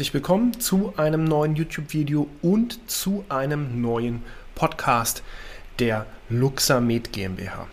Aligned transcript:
herzlich 0.00 0.14
willkommen 0.14 0.58
zu 0.58 0.94
einem 0.96 1.24
neuen 1.24 1.56
YouTube-Video 1.56 2.26
und 2.40 2.90
zu 2.90 3.22
einem 3.28 3.82
neuen 3.82 4.22
Podcast 4.54 5.22
der 5.78 6.06
Luxamed 6.30 7.12
GmbH. 7.12 7.66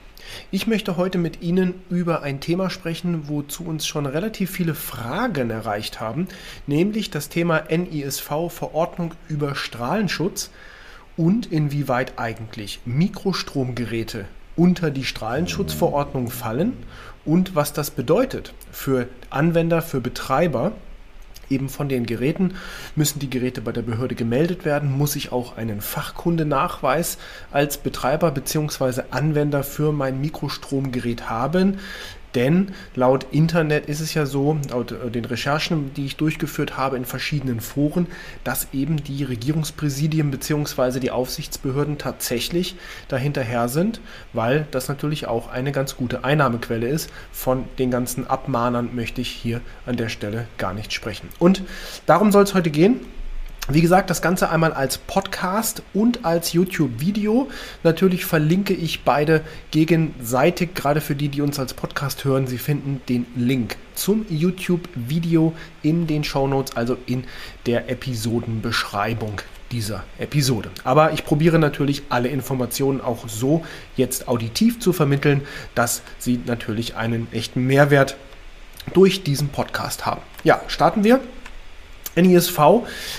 Ich 0.52 0.68
möchte 0.68 0.98
heute 0.98 1.20
mit 1.20 1.42
Ihnen 1.42 1.75
über 1.89 2.24
ein 2.24 2.42
Thema 2.42 2.70
sprechen, 2.70 3.29
wozu 3.29 3.64
uns 3.64 3.88
schon 3.88 4.05
relativ 4.05 4.52
viele 4.52 4.75
Fragen 4.75 5.52
erreicht 5.52 6.02
haben, 6.02 6.28
nämlich 6.66 7.10
das 7.10 7.29
Thema 7.29 7.64
NISV 7.70 8.50
Verordnung 8.50 9.14
über 9.30 9.56
Strahlenschutz 9.56 10.51
und 11.15 11.50
inwieweit 11.50 12.20
eigentlich 12.20 12.82
Mikrostromgeräte 12.84 14.25
unter 14.57 14.92
die 14.92 15.06
Strahlenschutzverordnung 15.06 16.29
fallen 16.29 16.73
und 17.23 17.56
was 17.56 17.71
das 17.71 17.89
bedeutet 17.89 18.54
für 18.70 19.07
Anwender, 19.29 19.82
für 19.82 20.01
Betreiber 20.01 20.73
eben 21.50 21.69
von 21.69 21.89
den 21.89 22.06
Geräten. 22.06 22.56
Müssen 22.96 23.19
die 23.19 23.29
Geräte 23.29 23.61
bei 23.61 23.71
der 23.71 23.82
Behörde 23.82 24.15
gemeldet 24.15 24.65
werden? 24.65 24.92
Muss 24.92 25.15
ich 25.15 25.32
auch 25.32 25.57
einen 25.57 25.82
Fachkundenachweis 25.82 27.18
als 27.51 27.78
Betreiber 27.78 28.32
bzw. 28.32 29.04
Anwender 29.11 29.64
für 29.64 29.92
mein 29.92 30.21
Mikrostromgerät 30.21 31.29
haben? 31.29 31.79
Denn 32.38 32.72
laut 32.94 33.25
Internet 33.31 33.88
ist 33.88 34.00
es 34.00 34.14
ja 34.14 34.27
so, 34.27 34.59
laut 34.69 34.91
äh, 34.91 35.09
den 35.09 35.25
Recherchen, 35.25 35.91
die 35.95 36.05
ich 36.05 36.17
durchgeführt 36.17 36.78
habe 36.78 36.95
in 36.95 37.03
verschiedenen 37.03 37.61
Foren, 37.61 38.05
dass 38.44 38.67
eben 38.73 39.03
die 39.03 39.23
Regierungspräsidien 39.23 40.30
bzw. 40.30 41.00
die 41.00 41.09
Aufsichtsbehörden 41.09 41.97
tatsächlich 41.97 42.75
dahinterher 43.08 43.70
sind, 43.70 44.02
weil 44.34 44.67
das 44.70 44.88
natürlich 44.88 45.25
auch 45.25 45.50
eine 45.50 45.72
ganz 45.72 45.95
gute 45.97 46.23
Einnahmequelle 46.23 46.88
ist. 46.88 47.09
Von 47.31 47.64
den 47.80 47.89
ganzen 47.89 48.28
Abmahnern 48.28 48.94
möchte 48.94 49.19
ich 49.19 49.30
hier 49.30 49.62
an 49.88 49.97
der 49.97 50.09
Stelle 50.09 50.45
gar 50.59 50.75
nicht 50.75 50.94
sprechen. 50.94 51.30
Und 51.40 51.64
darum 52.06 52.31
soll 52.31 52.44
es 52.44 52.53
heute 52.53 52.69
gehen. 52.69 53.00
Wie 53.70 53.82
gesagt, 53.82 54.10
das 54.10 54.22
Ganze 54.22 54.50
einmal 54.50 54.72
als 54.72 54.98
Podcast 54.98 55.84
und 55.94 56.23
als 56.23 56.54
YouTube-Video. 56.54 57.50
Natürlich 57.84 58.24
verlinke 58.24 58.74
ich 58.74 59.04
beide 59.04 59.42
gegenseitig, 59.72 60.74
gerade 60.74 61.02
für 61.02 61.16
die, 61.16 61.28
die 61.28 61.42
uns 61.42 61.59
als 61.59 61.74
Podcast 61.74 62.24
hören. 62.24 62.48
Sie 62.48 62.59
finden 62.59 63.02
den 63.09 63.26
Link 63.36 63.76
zum 63.94 64.26
YouTube-Video 64.30 65.54
in 65.82 66.08
den 66.08 66.24
Show 66.24 66.48
Notes, 66.48 66.78
also 66.78 66.96
in 67.08 67.26
der 67.66 67.90
Episodenbeschreibung 67.90 69.42
dieser 69.74 70.06
Episode. 70.18 70.70
Aber 70.86 71.12
ich 71.12 71.26
probiere 71.26 71.59
natürlich 71.59 72.04
alle 72.08 72.30
Informationen 72.30 73.02
auch 73.02 73.28
so 73.28 73.66
jetzt 73.98 74.30
auditiv 74.30 74.80
zu 74.80 74.94
vermitteln, 74.94 75.42
dass 75.76 76.04
Sie 76.20 76.40
natürlich 76.46 76.96
einen 76.96 77.28
echten 77.34 77.68
Mehrwert 77.68 78.16
durch 78.94 79.24
diesen 79.24 79.50
Podcast 79.50 80.06
haben. 80.06 80.22
Ja, 80.46 80.62
starten 80.70 81.04
wir. 81.04 81.20
NISV, 82.18 82.60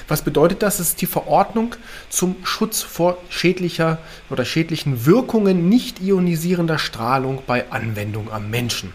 was 0.08 0.22
bedeutet 0.22 0.62
das? 0.62 0.80
Es 0.80 0.90
ist 0.90 1.00
die 1.00 1.06
Verordnung 1.06 1.74
zum 2.10 2.36
Schutz 2.42 2.82
vor 2.82 3.18
schädlicher 3.30 3.98
oder 4.28 4.44
schädlichen 4.44 5.06
Wirkungen 5.06 5.68
nicht 5.68 6.00
ionisierender 6.02 6.78
Strahlung 6.78 7.42
bei 7.46 7.70
Anwendung 7.70 8.30
am 8.30 8.50
Menschen. 8.50 8.92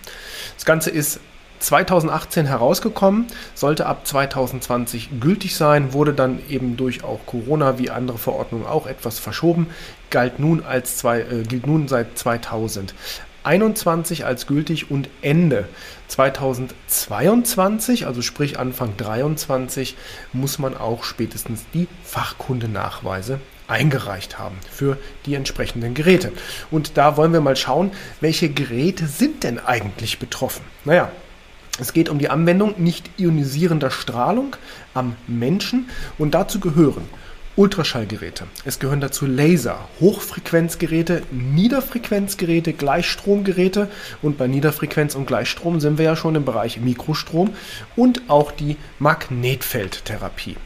Das 0.55 0.65
Ganze 0.65 0.89
ist 0.89 1.19
2018 1.63 2.45
herausgekommen, 2.45 3.27
sollte 3.55 3.85
ab 3.85 4.05
2020 4.05 5.21
gültig 5.21 5.55
sein, 5.55 5.93
wurde 5.93 6.13
dann 6.13 6.39
eben 6.49 6.75
durch 6.75 7.03
auch 7.03 7.25
Corona 7.25 7.79
wie 7.79 7.89
andere 7.89 8.17
Verordnungen 8.17 8.65
auch 8.65 8.85
etwas 8.85 9.19
verschoben, 9.19 9.67
galt 10.09 10.39
nun 10.39 10.63
als 10.63 10.97
zwei, 10.97 11.21
äh, 11.21 11.43
gilt 11.43 11.65
nun 11.65 11.87
seit 11.87 12.17
2000. 12.17 12.93
2021 13.43 14.25
als 14.25 14.47
gültig 14.47 14.89
und 14.89 15.09
Ende 15.21 15.67
2022, 16.07 18.07
also 18.07 18.21
sprich 18.21 18.57
Anfang 18.57 18.97
2023, 18.97 19.97
muss 20.31 20.59
man 20.59 20.77
auch 20.77 21.03
spätestens 21.03 21.65
die 21.73 21.87
Fachkundenachweise 22.03 23.39
eingereicht 23.67 24.39
haben 24.39 24.57
für 24.71 24.97
die 25.25 25.35
entsprechenden 25.35 25.93
Geräte. 25.93 26.31
Und 26.71 26.97
da 26.97 27.17
wollen 27.17 27.33
wir 27.33 27.41
mal 27.41 27.55
schauen, 27.55 27.91
welche 28.21 28.49
Geräte 28.49 29.07
sind 29.07 29.43
denn 29.43 29.59
eigentlich 29.59 30.19
betroffen? 30.19 30.63
Naja, 30.85 31.11
es 31.79 31.91
geht 31.91 32.09
um 32.09 32.19
die 32.19 32.29
Anwendung 32.29 32.75
nicht 32.77 33.09
ionisierender 33.17 33.91
Strahlung 33.91 34.55
am 34.93 35.15
Menschen 35.27 35.89
und 36.17 36.33
dazu 36.33 36.59
gehören 36.59 37.09
Ultraschallgeräte. 37.55 38.45
Es 38.65 38.79
gehören 38.79 38.99
dazu 38.99 39.27
Laser, 39.27 39.87
Hochfrequenzgeräte, 39.99 41.21
Niederfrequenzgeräte, 41.31 42.73
Gleichstromgeräte 42.73 43.89
und 44.23 44.39
bei 44.39 44.47
Niederfrequenz 44.47 45.13
und 45.13 45.27
Gleichstrom 45.27 45.79
sind 45.79 45.99
wir 45.99 46.05
ja 46.05 46.15
schon 46.15 46.33
im 46.33 46.45
Bereich 46.45 46.79
Mikrostrom 46.79 47.51
und 47.95 48.23
auch 48.27 48.51
die 48.51 48.77
Magnetfeldtherapie. 48.97 50.57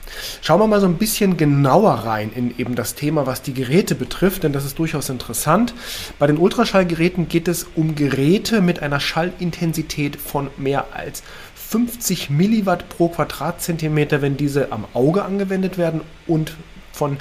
Schauen 0.41 0.61
wir 0.61 0.67
mal 0.67 0.79
so 0.79 0.87
ein 0.87 0.97
bisschen 0.97 1.35
genauer 1.35 1.91
rein 1.91 2.31
in 2.33 2.57
eben 2.57 2.75
das 2.75 2.95
Thema, 2.95 3.25
was 3.25 3.41
die 3.41 3.53
Geräte 3.53 3.93
betrifft, 3.93 4.43
denn 4.43 4.53
das 4.53 4.63
ist 4.63 4.79
durchaus 4.79 5.09
interessant. 5.09 5.73
Bei 6.19 6.27
den 6.27 6.37
Ultraschallgeräten 6.37 7.27
geht 7.27 7.49
es 7.49 7.65
um 7.75 7.95
Geräte 7.95 8.61
mit 8.61 8.81
einer 8.81 9.01
Schallintensität 9.01 10.15
von 10.15 10.49
mehr 10.55 10.93
als 10.93 11.21
50 11.69 12.29
Milliwatt 12.29 12.87
pro 12.87 13.09
Quadratzentimeter, 13.09 14.21
wenn 14.21 14.37
diese 14.37 14.71
am 14.71 14.85
Auge 14.93 15.25
angewendet 15.25 15.77
werden 15.77 15.99
und 16.25 16.53
von 16.97 17.17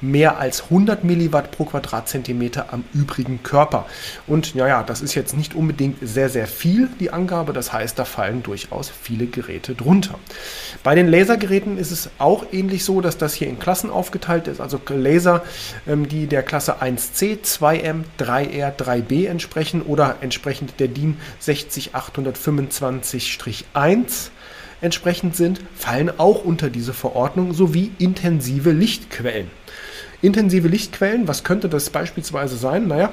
mehr 0.00 0.38
als 0.38 0.64
100 0.64 1.04
Milliwatt 1.04 1.50
pro 1.50 1.64
Quadratzentimeter 1.64 2.72
am 2.72 2.84
übrigen 2.94 3.42
Körper. 3.42 3.84
Und 4.26 4.54
naja, 4.54 4.84
das 4.84 5.02
ist 5.02 5.14
jetzt 5.14 5.36
nicht 5.36 5.54
unbedingt 5.54 5.98
sehr, 6.00 6.28
sehr 6.28 6.46
viel, 6.46 6.88
die 7.00 7.10
Angabe. 7.10 7.52
Das 7.52 7.72
heißt, 7.72 7.98
da 7.98 8.04
fallen 8.04 8.44
durchaus 8.44 8.90
viele 8.90 9.26
Geräte 9.26 9.74
drunter. 9.74 10.18
Bei 10.82 10.94
den 10.94 11.08
Lasergeräten 11.08 11.78
ist 11.78 11.90
es 11.90 12.10
auch 12.18 12.44
ähnlich 12.52 12.84
so, 12.84 13.00
dass 13.00 13.16
das 13.18 13.32
hier 13.34 13.48
in 13.48 13.58
Klassen 13.58 13.90
aufgeteilt 13.90 14.46
ist. 14.46 14.60
Also 14.60 14.80
Laser, 14.88 15.42
ähm, 15.86 16.08
die 16.08 16.26
der 16.26 16.42
Klasse 16.42 16.80
1C, 16.80 17.42
2M, 17.42 18.04
3R, 18.18 18.74
3B 18.76 19.26
entsprechen 19.26 19.82
oder 19.82 20.16
entsprechend 20.20 20.80
der 20.80 20.88
DIN 20.88 21.18
60825-1 21.42 24.30
entsprechend 24.80 25.36
sind, 25.36 25.60
fallen 25.74 26.10
auch 26.18 26.44
unter 26.44 26.70
diese 26.70 26.92
Verordnung 26.92 27.52
sowie 27.54 27.92
intensive 27.98 28.70
Lichtquellen. 28.72 29.50
Intensive 30.22 30.68
Lichtquellen, 30.68 31.28
was 31.28 31.44
könnte 31.44 31.68
das 31.68 31.90
beispielsweise 31.90 32.56
sein? 32.56 32.88
Naja, 32.88 33.12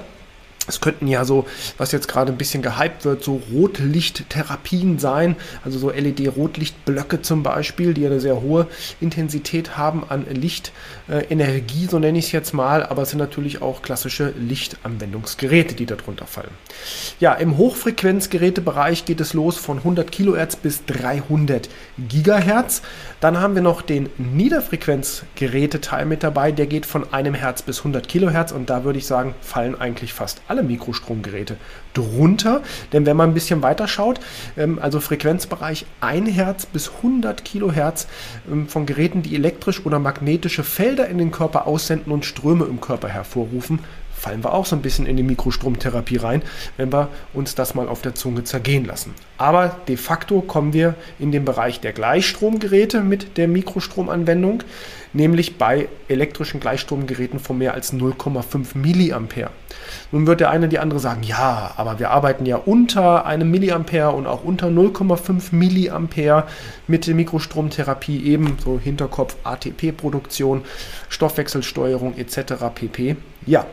es 0.68 0.82
könnten 0.82 1.08
ja 1.08 1.26
so, 1.26 1.46
was 1.78 1.92
jetzt 1.92 2.08
gerade 2.08 2.32
ein 2.32 2.38
bisschen 2.38 2.64
gehypt 2.64 3.06
wird, 3.06 3.24
so 3.24 3.42
Rotlichttherapien 3.54 5.00
sein, 5.00 5.36
also 5.64 5.78
so 5.78 5.92
LED-Rotlichtblöcke 5.92 7.22
zum 7.22 7.44
Beispiel, 7.44 7.94
die 7.94 8.06
eine 8.06 8.20
sehr 8.20 8.42
hohe 8.42 8.68
Intensität 9.00 9.78
haben 9.78 10.04
an 10.08 10.26
Lichtenergie, 10.30 11.86
so 11.86 12.00
nenne 12.00 12.18
ich 12.18 12.26
es 12.26 12.32
jetzt 12.32 12.54
mal, 12.54 12.84
aber 12.84 13.04
es 13.04 13.12
sind 13.12 13.20
natürlich 13.20 13.62
auch 13.62 13.82
klassische 13.82 14.34
Lichtanwendungsgeräte, 14.38 15.76
die 15.76 15.86
darunter 15.86 16.26
fallen. 16.26 16.52
Ja, 17.20 17.34
im 17.34 17.58
Hochfrequenzgerätebereich 17.58 19.06
geht 19.06 19.22
es 19.22 19.34
los 19.34 19.58
von 19.58 19.78
100 19.78 20.12
Kilohertz 20.12 20.56
bis 20.56 20.86
300 20.86 21.70
Gigahertz. 21.98 22.82
Dann 23.20 23.40
haben 23.40 23.56
wir 23.56 23.62
noch 23.62 23.82
den 23.82 24.10
Niederfrequenzgeräteteil 24.18 26.06
mit 26.06 26.24
dabei, 26.24 26.52
der 26.52 26.66
geht 26.66 26.86
von 26.86 27.14
einem 27.14 27.36
Hertz 27.36 27.62
bis 27.62 27.80
100 27.80 28.08
Kilohertz 28.08 28.52
und 28.52 28.70
da 28.70 28.84
würde 28.84 29.00
ich 29.00 29.06
sagen, 29.06 29.36
fallen 29.42 29.80
eigentlich 29.80 30.14
fast 30.14 30.42
alle 30.48 30.64
Mikrostromgeräte 30.64 31.58
drunter. 31.94 32.62
Denn 32.94 33.06
wenn 33.06 33.18
man 33.18 33.30
ein 33.30 33.34
bisschen 33.34 33.62
weiter 33.62 33.88
schaut, 33.88 34.20
ähm, 34.58 34.80
also 34.82 35.00
Frequenzbereich 35.00 35.86
1 36.02 36.30
Hertz 36.32 36.66
bis 36.66 36.92
100 36.98 37.44
Kilohertz 37.46 38.08
ähm, 38.52 38.68
von 38.68 38.86
Geräten, 38.86 39.22
die 39.22 39.36
elektrisch 39.36 39.86
oder 39.86 40.00
magnetische 40.00 40.64
Felder 40.64 41.08
in 41.08 41.18
den 41.18 41.32
Körper 41.32 41.68
aussenden 41.68 42.12
und 42.12 42.26
Ströme 42.26 42.66
im 42.66 42.82
Körper 42.82 43.10
hervorrufen, 43.10 43.80
fallen 44.26 44.44
wir 44.44 44.54
auch 44.54 44.66
so 44.66 44.76
ein 44.76 44.82
bisschen 44.82 45.06
in 45.06 45.18
die 45.18 45.24
Mikrostromtherapie 45.24 46.18
rein, 46.18 46.42
wenn 46.78 46.92
wir 46.92 47.10
uns 47.34 47.54
das 47.54 47.76
mal 47.76 47.88
auf 47.88 48.02
der 48.02 48.16
Zunge 48.16 48.44
zergehen 48.44 48.86
lassen. 48.86 49.14
Aber 49.38 49.78
de 49.88 49.98
facto 49.98 50.42
kommen 50.42 50.74
wir 50.74 50.96
in 51.20 51.32
den 51.32 51.46
Bereich 51.46 51.80
der 51.80 51.94
Gleichstromgeräte 51.94 53.02
mit 53.02 53.38
der 53.38 53.48
Mikrostromanwendung, 53.48 54.64
nämlich 55.14 55.58
bei 55.58 55.90
elektrischen 56.08 56.60
Gleichstromgeräten 56.60 57.40
von 57.40 57.58
mehr 57.58 57.74
als 57.74 57.94
0,5 57.94 58.76
Milliampere. 58.76 59.52
Nun 60.12 60.28
wird 60.28 60.40
der 60.40 60.50
eine 60.50 60.68
die 60.68 60.80
andere 60.80 61.00
sagen, 61.00 61.24
ja, 61.24 61.74
aber 61.78 62.00
wir 62.00 62.12
arbeiten 62.12 62.46
ja 62.46 62.58
unter 62.58 63.26
einem 63.26 63.52
Milliampere 63.52 64.12
und 64.12 64.28
auch 64.28 64.44
unter 64.44 64.68
0,5 64.68 65.54
Milliampere 65.56 66.46
mit 66.88 67.08
der 67.08 67.16
Mikrostromtherapie, 67.16 68.26
eben 68.26 68.58
so 68.64 68.80
Hinterkopf 68.80 69.36
ATP-Produktion, 69.44 70.64
Stoffwechselsteuerung 71.10 72.18
etc. 72.18 72.54
pp. 72.74 73.18
Ja, 73.46 73.66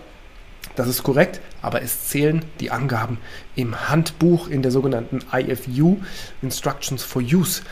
das 0.77 0.89
ist 0.89 1.03
korrekt, 1.03 1.41
aber 1.61 1.83
es 1.83 2.09
zählen 2.09 2.45
die 2.61 2.71
Angaben 2.71 3.19
im 3.57 3.89
Handbuch 3.89 4.49
in 4.49 4.63
der 4.63 4.71
sogenannten 4.71 5.21
IFU, 5.33 5.99
Instructions 6.41 7.03
for 7.03 7.21
Use, 7.21 7.63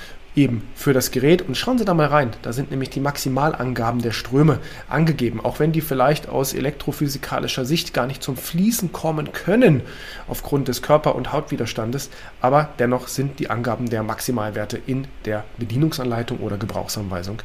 eben 0.40 0.66
für 0.74 0.92
das 0.92 1.10
Gerät. 1.10 1.42
Und 1.42 1.56
schauen 1.56 1.78
Sie 1.78 1.84
da 1.84 1.94
mal 1.94 2.06
rein. 2.06 2.30
Da 2.42 2.52
sind 2.52 2.70
nämlich 2.70 2.90
die 2.90 3.00
Maximalangaben 3.00 4.00
der 4.00 4.12
Ströme 4.12 4.58
angegeben. 4.88 5.40
Auch 5.44 5.60
wenn 5.60 5.72
die 5.72 5.82
vielleicht 5.82 6.28
aus 6.28 6.54
elektrophysikalischer 6.54 7.64
Sicht 7.64 7.92
gar 7.92 8.06
nicht 8.06 8.22
zum 8.22 8.36
Fließen 8.36 8.90
kommen 8.92 9.32
können, 9.32 9.82
aufgrund 10.28 10.68
des 10.68 10.82
Körper- 10.82 11.14
und 11.14 11.32
Hautwiderstandes. 11.32 12.10
Aber 12.40 12.70
dennoch 12.78 13.08
sind 13.08 13.38
die 13.38 13.50
Angaben 13.50 13.90
der 13.90 14.02
Maximalwerte 14.02 14.80
in 14.86 15.06
der 15.26 15.44
Bedienungsanleitung 15.58 16.38
oder 16.38 16.56
Gebrauchsanweisung 16.56 17.42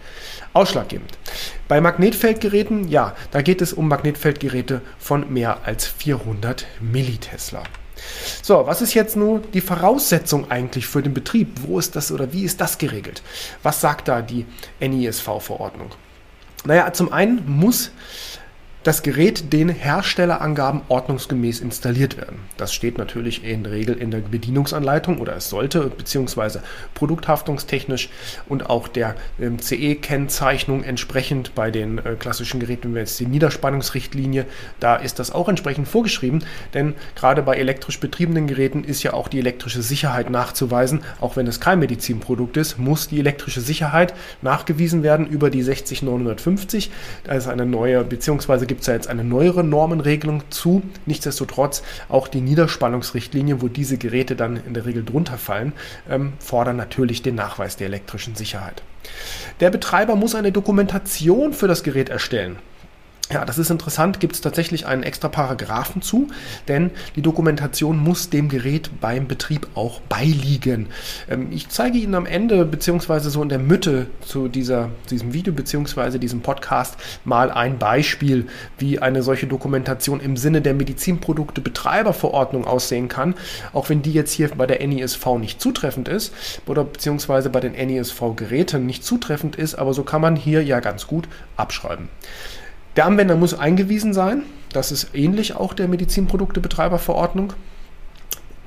ausschlaggebend. 0.53 1.18
Bei 1.68 1.81
Magnetfeldgeräten, 1.81 2.88
ja, 2.88 3.15
da 3.31 3.42
geht 3.42 3.62
es 3.62 3.74
um 3.74 3.88
Magnetfeldgeräte 3.89 4.81
von 4.97 5.31
mehr 5.33 5.59
als 5.65 5.86
400 5.86 6.65
Millitesla. 6.80 7.63
So, 8.42 8.68
was 8.68 8.81
ist 8.81 8.94
jetzt 8.94 9.15
nun 9.15 9.44
die 9.53 9.62
Voraussetzung 9.62 10.51
eigentlich 10.51 10.88
für 10.88 11.01
den 11.01 11.13
Betrieb? 11.13 11.50
Wo 11.62 11.80
ist 11.80 11.95
das 11.95 12.12
oder 12.12 12.31
wie 12.33 12.44
ist 12.44 12.62
das 12.62 12.77
geregelt? 12.77 13.21
Was 13.63 13.81
sagt 13.81 14.07
da 14.07 14.21
die 14.21 14.45
NISV-Verordnung? 14.80 15.92
Naja, 16.65 16.92
zum 16.94 17.12
einen 17.13 17.44
muss 17.45 17.92
das 18.85 19.01
Gerät 19.01 19.51
den 19.51 19.69
Herstellerangaben 19.69 20.81
ordnungsgemäß 20.89 21.59
installiert 21.59 22.17
werden. 22.17 22.41
Das 22.57 22.71
steht 22.71 22.99
natürlich 22.99 23.43
in 23.43 23.65
Regel 23.65 23.95
in 23.95 24.11
der 24.11 24.19
Bedienungsanleitung 24.19 25.17
oder 25.17 25.35
es 25.35 25.49
sollte, 25.49 25.87
beziehungsweise 25.87 26.61
produkthaftungstechnisch 26.93 28.09
und 28.47 28.69
auch 28.69 28.87
der 28.87 29.15
ähm, 29.41 29.57
CE-Kennzeichnung 29.57 30.83
entsprechend 30.83 31.55
bei 31.55 31.71
den 31.71 31.97
äh, 31.97 32.15
klassischen 32.19 32.59
Geräten, 32.59 32.89
wenn 32.89 32.93
wir 32.93 33.01
jetzt 33.01 33.19
die 33.19 33.25
Niederspannungsrichtlinie, 33.25 34.45
da 34.79 34.97
ist 34.97 35.17
das 35.17 35.31
auch 35.31 35.49
entsprechend 35.49 35.87
vorgeschrieben, 35.87 36.43
denn 36.75 36.93
gerade 37.15 37.41
bei 37.41 37.55
elektrisch 37.55 37.99
betriebenen 37.99 38.45
Geräten 38.45 38.83
ist 38.83 39.01
ja 39.01 39.13
auch 39.13 39.29
die 39.29 39.39
elektrische 39.39 39.81
Sicherheit 39.81 40.29
nachzuweisen, 40.29 41.01
auch 41.21 41.35
wenn 41.35 41.47
es 41.47 41.59
kein 41.59 41.79
Medizinprodukt 41.79 42.55
ist, 42.55 42.77
muss 42.77 43.07
die 43.07 43.17
elektrische 43.17 43.61
Sicherheit 43.61 44.13
nachgewiesen 44.43 45.01
werden 45.01 45.25
über 45.25 45.49
die 45.49 45.63
60950. 45.63 46.91
Da 47.23 47.33
ist 47.33 47.47
eine 47.47 47.65
neue, 47.65 48.03
beziehungsweise 48.03 48.67
gibt 48.75 48.81
es 48.81 48.88
ja 48.88 48.94
jetzt 48.94 49.07
eine 49.07 49.24
neuere 49.24 49.63
Normenregelung 49.63 50.44
zu. 50.50 50.81
Nichtsdestotrotz 51.06 51.81
auch 52.10 52.27
die 52.27 52.42
Niederspannungsrichtlinie, 52.42 53.62
wo 53.62 53.69
diese 53.69 53.98
Geräte 53.98 54.36
dann 54.36 54.57
in 54.57 54.74
der 54.74 54.86
Regel 54.86 55.06
drunter 55.06 55.38
fallen, 55.38 55.72
ähm, 56.10 56.33
fordern 56.39 56.75
natürlich 56.75 57.22
den 57.22 57.36
Nachweis 57.36 57.77
der 57.77 57.88
elektrischen 57.88 58.36
Sicherheit. 58.36 58.83
Der 59.62 59.69
Betreiber 59.69 60.18
muss 60.18 60.36
eine 60.36 60.51
Dokumentation 60.51 61.54
für 61.54 61.69
das 61.69 61.83
Gerät 61.83 62.10
erstellen. 62.10 62.57
Ja, 63.31 63.44
das 63.44 63.57
ist 63.57 63.72
interessant, 63.72 64.19
gibt 64.19 64.36
es 64.36 64.42
tatsächlich 64.42 64.86
einen 64.86 65.01
extra 65.01 65.30
Paragraphen 65.30 66.04
zu, 66.04 66.27
denn 66.68 66.92
die 67.16 67.24
Dokumentation 67.24 67.98
muss 67.98 68.30
dem 68.30 68.50
Gerät 68.50 68.92
beim 69.01 69.27
Betrieb 69.27 69.68
auch 69.74 70.00
beiliegen. 70.01 70.89
Ähm, 71.27 71.48
ich 71.51 71.69
zeige 71.69 71.98
Ihnen 71.98 72.13
am 72.13 72.27
Ende, 72.27 72.66
beziehungsweise 72.66 73.31
so 73.31 73.42
in 73.42 73.50
der 73.50 73.57
Mitte 73.57 74.06
zu 74.22 74.48
dieser, 74.48 74.92
diesem 75.10 75.33
Video, 75.33 75.54
beziehungsweise 75.54 76.19
diesem 76.19 76.42
Podcast 76.42 76.98
mal 77.24 77.50
ein 77.50 77.80
Beispiel, 77.80 78.45
wie 78.77 79.00
eine 79.00 79.24
solche 79.24 79.48
Dokumentation 79.48 80.19
im 80.19 80.38
Sinne 80.38 80.62
der 80.62 80.75
Medizinprodukte 80.75 81.62
Betreiberverordnung 81.62 82.66
aussehen 82.66 83.07
kann, 83.07 83.33
auch 83.74 83.89
wenn 83.89 84.04
die 84.04 84.13
jetzt 84.13 84.33
hier 84.33 84.50
bei 84.50 84.68
der 84.68 84.86
NISV 84.86 85.25
nicht 85.39 85.60
zutreffend 85.60 86.10
ist 86.10 86.31
oder 86.68 86.83
beziehungsweise 86.83 87.50
bei 87.50 87.60
den 87.60 87.71
NISV-Geräten 87.71 88.86
nicht 88.86 89.04
zutreffend 89.04 89.56
ist, 89.56 89.74
aber 89.74 89.95
so 89.95 90.04
kann 90.04 90.21
man 90.21 90.36
hier 90.36 90.63
ja 90.63 90.80
ganz 90.80 91.07
gut 91.07 91.28
abschreiben. 91.57 92.07
Der 92.95 93.06
Anwender 93.06 93.36
muss 93.36 93.53
eingewiesen 93.53 94.13
sein. 94.13 94.44
Das 94.71 94.92
ist 94.92 95.09
ähnlich 95.13 95.56
auch 95.56 95.74
der 95.74 95.88
Medizinproduktebetreiberverordnung. 95.88 97.53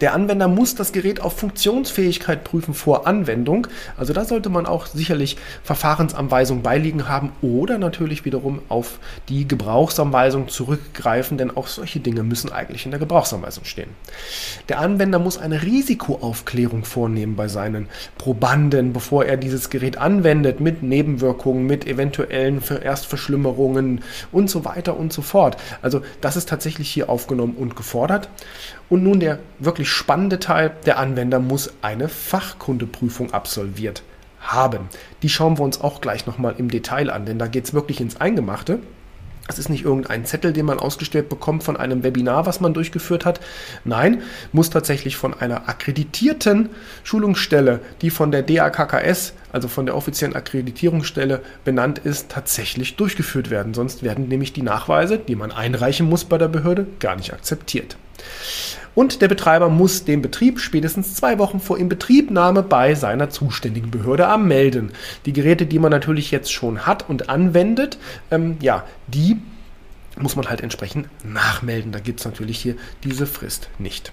Der 0.00 0.14
Anwender 0.14 0.46
muss 0.46 0.76
das 0.76 0.92
Gerät 0.92 1.20
auf 1.20 1.36
Funktionsfähigkeit 1.36 2.44
prüfen 2.44 2.72
vor 2.72 3.06
Anwendung. 3.06 3.66
Also 3.96 4.12
da 4.12 4.24
sollte 4.24 4.48
man 4.48 4.66
auch 4.66 4.86
sicherlich 4.86 5.36
Verfahrensanweisungen 5.64 6.62
beiliegen 6.62 7.08
haben 7.08 7.32
oder 7.42 7.78
natürlich 7.78 8.24
wiederum 8.24 8.60
auf 8.68 8.98
die 9.28 9.48
Gebrauchsanweisung 9.48 10.48
zurückgreifen, 10.48 11.36
denn 11.36 11.56
auch 11.56 11.66
solche 11.66 11.98
Dinge 11.98 12.22
müssen 12.22 12.52
eigentlich 12.52 12.84
in 12.84 12.92
der 12.92 13.00
Gebrauchsanweisung 13.00 13.64
stehen. 13.64 13.90
Der 14.68 14.78
Anwender 14.78 15.18
muss 15.18 15.36
eine 15.36 15.62
Risikoaufklärung 15.62 16.84
vornehmen 16.84 17.34
bei 17.34 17.48
seinen 17.48 17.88
Probanden, 18.18 18.92
bevor 18.92 19.24
er 19.24 19.36
dieses 19.36 19.68
Gerät 19.70 19.98
anwendet, 19.98 20.60
mit 20.60 20.82
Nebenwirkungen, 20.82 21.66
mit 21.66 21.86
eventuellen 21.86 22.62
Erstverschlimmerungen 22.82 24.02
und 24.30 24.48
so 24.48 24.64
weiter 24.64 24.96
und 24.96 25.12
so 25.12 25.22
fort. 25.22 25.56
Also 25.82 26.02
das 26.20 26.36
ist 26.36 26.48
tatsächlich 26.48 26.88
hier 26.88 27.08
aufgenommen 27.08 27.56
und 27.56 27.74
gefordert. 27.74 28.28
Und 28.88 29.02
nun 29.02 29.20
der 29.20 29.38
spannende 29.88 30.38
Teil, 30.38 30.72
der 30.86 30.98
Anwender 30.98 31.40
muss 31.40 31.72
eine 31.82 32.08
Fachkundeprüfung 32.08 33.32
absolviert 33.32 34.02
haben. 34.40 34.88
Die 35.22 35.28
schauen 35.28 35.58
wir 35.58 35.64
uns 35.64 35.80
auch 35.80 36.00
gleich 36.00 36.26
nochmal 36.26 36.54
im 36.58 36.70
Detail 36.70 37.10
an, 37.10 37.26
denn 37.26 37.38
da 37.38 37.46
geht 37.46 37.64
es 37.64 37.74
wirklich 37.74 38.00
ins 38.00 38.20
Eingemachte. 38.20 38.78
Es 39.50 39.58
ist 39.58 39.70
nicht 39.70 39.84
irgendein 39.84 40.26
Zettel, 40.26 40.52
den 40.52 40.66
man 40.66 40.78
ausgestellt 40.78 41.30
bekommt 41.30 41.62
von 41.62 41.78
einem 41.78 42.02
Webinar, 42.02 42.44
was 42.44 42.60
man 42.60 42.74
durchgeführt 42.74 43.24
hat. 43.24 43.40
Nein, 43.84 44.22
muss 44.52 44.68
tatsächlich 44.68 45.16
von 45.16 45.32
einer 45.32 45.70
akkreditierten 45.70 46.68
Schulungsstelle, 47.02 47.80
die 48.02 48.10
von 48.10 48.30
der 48.30 48.42
DAKKS, 48.42 49.32
also 49.50 49.66
von 49.66 49.86
der 49.86 49.96
offiziellen 49.96 50.36
Akkreditierungsstelle 50.36 51.40
benannt 51.64 51.98
ist, 51.98 52.28
tatsächlich 52.28 52.96
durchgeführt 52.96 53.48
werden. 53.48 53.72
Sonst 53.72 54.02
werden 54.02 54.28
nämlich 54.28 54.52
die 54.52 54.62
Nachweise, 54.62 55.18
die 55.18 55.34
man 55.34 55.50
einreichen 55.50 56.06
muss 56.06 56.26
bei 56.26 56.36
der 56.36 56.48
Behörde, 56.48 56.86
gar 57.00 57.16
nicht 57.16 57.32
akzeptiert. 57.32 57.96
Und 58.94 59.22
der 59.22 59.28
Betreiber 59.28 59.68
muss 59.68 60.04
den 60.04 60.22
Betrieb 60.22 60.58
spätestens 60.58 61.14
zwei 61.14 61.38
Wochen 61.38 61.60
vor 61.60 61.78
Inbetriebnahme 61.78 62.64
bei 62.64 62.94
seiner 62.94 63.30
zuständigen 63.30 63.90
Behörde 63.90 64.26
anmelden. 64.26 64.90
Die 65.24 65.32
Geräte, 65.32 65.66
die 65.66 65.78
man 65.78 65.92
natürlich 65.92 66.30
jetzt 66.30 66.52
schon 66.52 66.84
hat 66.84 67.08
und 67.08 67.28
anwendet, 67.28 67.98
ähm, 68.30 68.56
ja, 68.60 68.84
die 69.06 69.36
muss 70.20 70.36
man 70.36 70.48
halt 70.48 70.60
entsprechend 70.60 71.08
nachmelden. 71.24 71.92
Da 71.92 72.00
gibt 72.00 72.20
es 72.20 72.26
natürlich 72.26 72.58
hier 72.58 72.76
diese 73.04 73.26
Frist 73.26 73.68
nicht. 73.78 74.12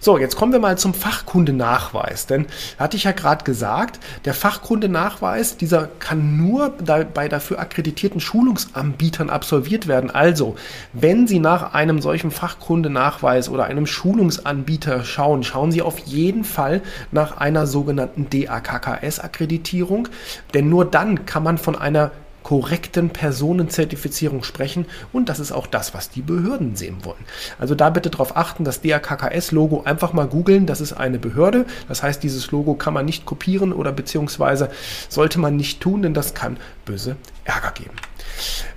So, 0.00 0.18
jetzt 0.18 0.36
kommen 0.36 0.52
wir 0.52 0.60
mal 0.60 0.78
zum 0.78 0.94
Fachkundenachweis. 0.94 2.26
Denn 2.26 2.46
hatte 2.78 2.96
ich 2.96 3.04
ja 3.04 3.12
gerade 3.12 3.44
gesagt, 3.44 4.00
der 4.24 4.34
Fachkundenachweis, 4.34 5.56
dieser 5.56 5.88
kann 5.98 6.36
nur 6.36 6.70
bei 6.70 7.28
dafür 7.28 7.58
akkreditierten 7.58 8.20
Schulungsanbietern 8.20 9.30
absolviert 9.30 9.86
werden. 9.86 10.10
Also, 10.10 10.56
wenn 10.92 11.26
Sie 11.26 11.38
nach 11.38 11.74
einem 11.74 12.00
solchen 12.00 12.30
Fachkundenachweis 12.30 13.48
oder 13.48 13.64
einem 13.64 13.86
Schulungsanbieter 13.86 15.04
schauen, 15.04 15.42
schauen 15.42 15.72
Sie 15.72 15.82
auf 15.82 15.98
jeden 16.00 16.44
Fall 16.44 16.82
nach 17.10 17.36
einer 17.36 17.66
sogenannten 17.66 18.28
DAKKS-Akkreditierung. 18.30 20.08
Denn 20.54 20.68
nur 20.68 20.84
dann 20.84 21.26
kann 21.26 21.42
man 21.42 21.58
von 21.58 21.76
einer 21.76 22.12
korrekten 22.50 23.10
Personenzertifizierung 23.10 24.42
sprechen. 24.42 24.86
Und 25.12 25.28
das 25.28 25.38
ist 25.38 25.52
auch 25.52 25.68
das, 25.68 25.94
was 25.94 26.10
die 26.10 26.20
Behörden 26.20 26.74
sehen 26.74 27.04
wollen. 27.04 27.24
Also 27.60 27.76
da 27.76 27.90
bitte 27.90 28.10
darauf 28.10 28.36
achten, 28.36 28.64
das 28.64 28.80
DAKKS-Logo 28.80 29.84
einfach 29.84 30.12
mal 30.12 30.26
googeln, 30.26 30.66
das 30.66 30.80
ist 30.80 30.92
eine 30.92 31.20
Behörde, 31.20 31.64
das 31.86 32.02
heißt, 32.02 32.20
dieses 32.24 32.50
Logo 32.50 32.74
kann 32.74 32.92
man 32.92 33.06
nicht 33.06 33.24
kopieren 33.24 33.72
oder 33.72 33.92
beziehungsweise 33.92 34.68
sollte 35.08 35.38
man 35.38 35.54
nicht 35.54 35.80
tun, 35.80 36.02
denn 36.02 36.12
das 36.12 36.34
kann 36.34 36.56
böse 36.84 37.14
Ärger 37.44 37.70
geben. 37.70 37.94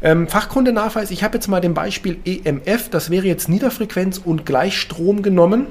Ähm, 0.04 0.28
Fachkundenachweis, 0.28 1.10
ich 1.10 1.24
habe 1.24 1.34
jetzt 1.38 1.48
mal 1.48 1.60
dem 1.60 1.74
Beispiel 1.74 2.20
EMF, 2.26 2.92
das 2.92 3.10
wäre 3.10 3.26
jetzt 3.26 3.50
Niederfrequenz 3.50 4.20
und 4.24 4.46
Gleichstrom 4.46 5.24
genommen 5.24 5.66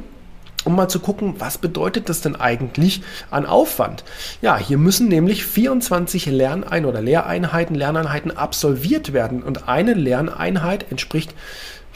um 0.65 0.77
mal 0.77 0.89
zu 0.89 1.01
gucken, 1.01 1.35
was 1.39 1.59
bedeutet 1.59 2.09
das 2.09 2.21
denn 2.21 2.37
eigentlich 2.37 3.03
an 3.31 3.47
Aufwand? 3.47 4.05
Ja, 4.41 4.59
hier 4.59 4.79
müssen 4.79 5.09
nämlich 5.09 5.45
24 5.45 6.27
Lerneinheiten 6.27 6.87
oder 6.87 7.01
Lehreinheiten, 7.01 7.75
Lerneinheiten 7.75 8.37
absolviert 8.37 9.13
werden 9.13 9.43
und 9.43 9.69
eine 9.69 9.95
Lerneinheit 9.95 10.91
entspricht 10.91 11.35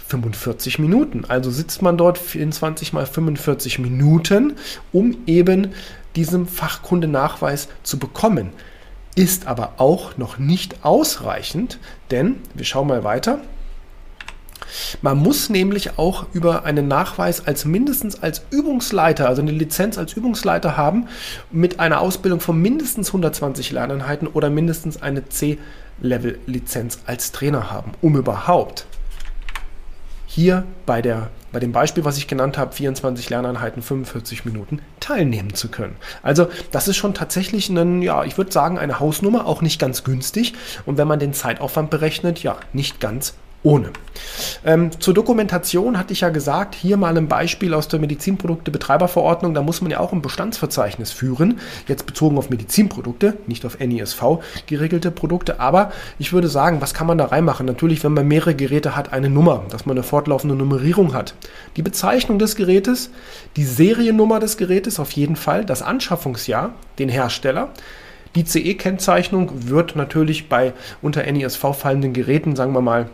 45 0.08 0.78
Minuten. 0.78 1.24
Also 1.26 1.50
sitzt 1.50 1.82
man 1.82 1.96
dort 1.96 2.18
24 2.18 2.92
mal 2.92 3.06
45 3.06 3.78
Minuten, 3.78 4.54
um 4.92 5.16
eben 5.26 5.72
diesen 6.14 6.46
Fachkundenachweis 6.46 7.68
zu 7.82 7.98
bekommen. 7.98 8.50
Ist 9.14 9.46
aber 9.46 9.74
auch 9.78 10.16
noch 10.16 10.38
nicht 10.38 10.84
ausreichend, 10.84 11.78
denn 12.10 12.36
wir 12.54 12.64
schauen 12.64 12.88
mal 12.88 13.02
weiter. 13.02 13.40
Man 15.02 15.18
muss 15.18 15.48
nämlich 15.48 15.98
auch 15.98 16.26
über 16.32 16.64
einen 16.64 16.88
Nachweis 16.88 17.46
als 17.46 17.64
mindestens 17.64 18.22
als 18.22 18.42
Übungsleiter, 18.50 19.28
also 19.28 19.42
eine 19.42 19.52
Lizenz 19.52 19.98
als 19.98 20.14
Übungsleiter 20.14 20.76
haben, 20.76 21.08
mit 21.50 21.80
einer 21.80 22.00
Ausbildung 22.00 22.40
von 22.40 22.60
mindestens 22.60 23.08
120 23.08 23.72
Lerneinheiten 23.72 24.28
oder 24.28 24.50
mindestens 24.50 25.02
eine 25.02 25.28
C-Level-Lizenz 25.28 27.00
als 27.06 27.32
Trainer 27.32 27.70
haben, 27.70 27.92
um 28.00 28.16
überhaupt 28.16 28.86
hier 30.26 30.64
bei, 30.84 31.00
der, 31.00 31.30
bei 31.50 31.60
dem 31.60 31.72
Beispiel, 31.72 32.04
was 32.04 32.18
ich 32.18 32.28
genannt 32.28 32.58
habe, 32.58 32.72
24 32.72 33.30
Lerneinheiten, 33.30 33.80
45 33.80 34.44
Minuten 34.44 34.82
teilnehmen 35.00 35.54
zu 35.54 35.68
können. 35.68 35.96
Also 36.22 36.48
das 36.72 36.88
ist 36.88 36.96
schon 36.96 37.14
tatsächlich 37.14 37.70
ein, 37.70 38.02
ja, 38.02 38.22
ich 38.22 38.36
würde 38.36 38.52
sagen, 38.52 38.78
eine 38.78 39.00
Hausnummer, 39.00 39.46
auch 39.46 39.62
nicht 39.62 39.80
ganz 39.80 40.04
günstig. 40.04 40.52
Und 40.84 40.98
wenn 40.98 41.08
man 41.08 41.18
den 41.18 41.32
Zeitaufwand 41.32 41.88
berechnet, 41.88 42.42
ja, 42.42 42.56
nicht 42.74 43.00
ganz 43.00 43.32
ohne. 43.66 43.90
Ähm, 44.64 44.92
zur 45.00 45.12
Dokumentation 45.12 45.98
hatte 45.98 46.12
ich 46.12 46.20
ja 46.20 46.28
gesagt, 46.28 46.76
hier 46.76 46.96
mal 46.96 47.18
ein 47.18 47.26
Beispiel 47.26 47.74
aus 47.74 47.88
der 47.88 47.98
Medizinprodukte-Betreiberverordnung. 47.98 49.54
Da 49.54 49.62
muss 49.62 49.80
man 49.80 49.90
ja 49.90 49.98
auch 49.98 50.12
ein 50.12 50.22
Bestandsverzeichnis 50.22 51.10
führen, 51.10 51.58
jetzt 51.88 52.06
bezogen 52.06 52.38
auf 52.38 52.48
Medizinprodukte, 52.48 53.36
nicht 53.48 53.66
auf 53.66 53.80
NISV 53.80 54.38
geregelte 54.66 55.10
Produkte. 55.10 55.58
Aber 55.58 55.90
ich 56.20 56.32
würde 56.32 56.46
sagen, 56.46 56.80
was 56.80 56.94
kann 56.94 57.08
man 57.08 57.18
da 57.18 57.26
reinmachen? 57.26 57.66
Natürlich, 57.66 58.04
wenn 58.04 58.14
man 58.14 58.28
mehrere 58.28 58.54
Geräte 58.54 58.94
hat, 58.94 59.12
eine 59.12 59.30
Nummer, 59.30 59.64
dass 59.68 59.84
man 59.84 59.96
eine 59.96 60.04
fortlaufende 60.04 60.54
Nummerierung 60.54 61.12
hat. 61.12 61.34
Die 61.76 61.82
Bezeichnung 61.82 62.38
des 62.38 62.54
Gerätes, 62.54 63.10
die 63.56 63.64
Seriennummer 63.64 64.38
des 64.38 64.56
Gerätes 64.56 65.00
auf 65.00 65.10
jeden 65.12 65.36
Fall, 65.36 65.64
das 65.64 65.82
Anschaffungsjahr, 65.82 66.74
den 67.00 67.08
Hersteller. 67.08 67.70
Die 68.36 68.44
CE-Kennzeichnung 68.44 69.50
wird 69.68 69.96
natürlich 69.96 70.48
bei 70.48 70.72
unter 71.02 71.24
NISV 71.30 71.74
fallenden 71.74 72.12
Geräten, 72.12 72.54
sagen 72.54 72.74
wir 72.74 72.82
mal, 72.82 73.08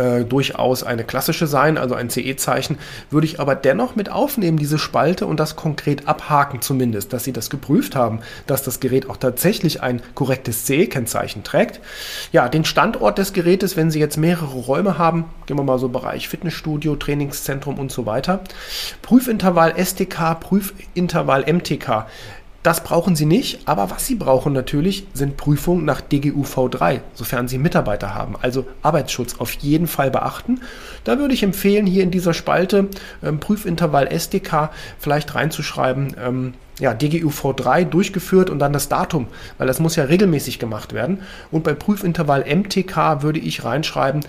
äh, 0.00 0.24
durchaus 0.24 0.82
eine 0.82 1.04
klassische 1.04 1.46
sein, 1.46 1.76
also 1.76 1.94
ein 1.94 2.08
CE-Zeichen, 2.08 2.78
würde 3.10 3.26
ich 3.26 3.38
aber 3.38 3.54
dennoch 3.54 3.96
mit 3.96 4.10
aufnehmen, 4.10 4.56
diese 4.56 4.78
Spalte 4.78 5.26
und 5.26 5.38
das 5.38 5.56
konkret 5.56 6.08
abhaken 6.08 6.62
zumindest, 6.62 7.12
dass 7.12 7.24
Sie 7.24 7.32
das 7.32 7.50
geprüft 7.50 7.94
haben, 7.94 8.20
dass 8.46 8.62
das 8.62 8.80
Gerät 8.80 9.10
auch 9.10 9.18
tatsächlich 9.18 9.82
ein 9.82 10.00
korrektes 10.14 10.64
CE-Kennzeichen 10.64 11.44
trägt. 11.44 11.80
Ja, 12.32 12.48
den 12.48 12.64
Standort 12.64 13.18
des 13.18 13.32
Gerätes, 13.32 13.76
wenn 13.76 13.90
Sie 13.90 14.00
jetzt 14.00 14.16
mehrere 14.16 14.58
Räume 14.58 14.96
haben, 14.96 15.26
gehen 15.46 15.58
wir 15.58 15.64
mal 15.64 15.78
so 15.78 15.88
Bereich 15.88 16.28
Fitnessstudio, 16.28 16.96
Trainingszentrum 16.96 17.78
und 17.78 17.92
so 17.92 18.06
weiter. 18.06 18.40
Prüfintervall 19.02 19.74
STK, 19.76 20.40
Prüfintervall 20.40 21.44
MTK. 21.52 22.06
Das 22.62 22.84
brauchen 22.84 23.16
Sie 23.16 23.24
nicht, 23.24 23.60
aber 23.66 23.90
was 23.90 24.06
Sie 24.06 24.14
brauchen 24.14 24.52
natürlich, 24.52 25.06
sind 25.14 25.38
Prüfungen 25.38 25.86
nach 25.86 26.02
DGUV 26.02 26.68
3, 26.70 27.00
sofern 27.14 27.48
Sie 27.48 27.56
Mitarbeiter 27.56 28.14
haben. 28.14 28.34
Also 28.42 28.66
Arbeitsschutz 28.82 29.40
auf 29.40 29.52
jeden 29.54 29.86
Fall 29.86 30.10
beachten. 30.10 30.60
Da 31.04 31.18
würde 31.18 31.32
ich 31.32 31.42
empfehlen, 31.42 31.86
hier 31.86 32.02
in 32.02 32.10
dieser 32.10 32.34
Spalte 32.34 32.88
ähm, 33.22 33.40
Prüfintervall 33.40 34.08
SDK 34.08 34.70
vielleicht 34.98 35.34
reinzuschreiben, 35.34 36.14
ähm, 36.22 36.54
ja, 36.78 36.92
DGUV 36.92 37.54
3 37.56 37.84
durchgeführt 37.84 38.50
und 38.50 38.58
dann 38.58 38.74
das 38.74 38.90
Datum, 38.90 39.28
weil 39.56 39.66
das 39.66 39.80
muss 39.80 39.96
ja 39.96 40.04
regelmäßig 40.04 40.58
gemacht 40.58 40.92
werden. 40.92 41.20
Und 41.50 41.64
bei 41.64 41.72
Prüfintervall 41.72 42.44
MTK 42.44 43.22
würde 43.22 43.38
ich 43.38 43.64
reinschreiben, 43.64 44.20